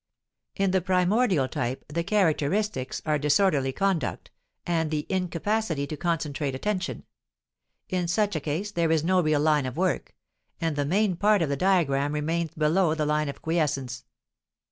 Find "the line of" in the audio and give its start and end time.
12.95-13.43